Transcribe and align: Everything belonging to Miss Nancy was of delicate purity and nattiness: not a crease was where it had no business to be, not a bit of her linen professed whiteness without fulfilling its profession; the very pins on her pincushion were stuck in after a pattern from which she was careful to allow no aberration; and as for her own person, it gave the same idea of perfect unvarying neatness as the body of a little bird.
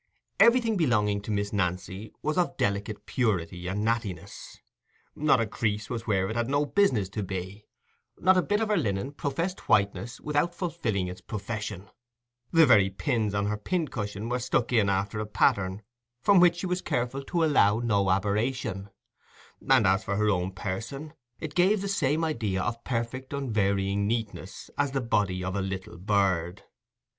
Everything 0.39 0.77
belonging 0.77 1.21
to 1.21 1.29
Miss 1.29 1.53
Nancy 1.53 2.11
was 2.23 2.35
of 2.35 2.57
delicate 2.57 3.05
purity 3.05 3.67
and 3.67 3.85
nattiness: 3.85 4.57
not 5.15 5.39
a 5.39 5.45
crease 5.45 5.91
was 5.91 6.07
where 6.07 6.27
it 6.27 6.35
had 6.35 6.49
no 6.49 6.65
business 6.65 7.07
to 7.09 7.21
be, 7.21 7.67
not 8.17 8.35
a 8.35 8.41
bit 8.41 8.61
of 8.61 8.69
her 8.69 8.77
linen 8.77 9.11
professed 9.11 9.69
whiteness 9.69 10.19
without 10.19 10.55
fulfilling 10.55 11.07
its 11.07 11.21
profession; 11.21 11.87
the 12.51 12.65
very 12.65 12.89
pins 12.89 13.35
on 13.35 13.45
her 13.45 13.57
pincushion 13.57 14.27
were 14.27 14.39
stuck 14.39 14.73
in 14.73 14.89
after 14.89 15.19
a 15.19 15.27
pattern 15.27 15.83
from 16.19 16.39
which 16.39 16.55
she 16.55 16.65
was 16.65 16.81
careful 16.81 17.23
to 17.23 17.43
allow 17.43 17.77
no 17.77 18.09
aberration; 18.09 18.89
and 19.69 19.85
as 19.85 20.03
for 20.03 20.15
her 20.15 20.31
own 20.31 20.51
person, 20.51 21.13
it 21.39 21.53
gave 21.53 21.79
the 21.79 21.87
same 21.87 22.23
idea 22.23 22.59
of 22.63 22.83
perfect 22.83 23.33
unvarying 23.33 24.07
neatness 24.07 24.71
as 24.79 24.93
the 24.93 24.99
body 24.99 25.43
of 25.43 25.55
a 25.55 25.61
little 25.61 25.99
bird. 25.99 26.63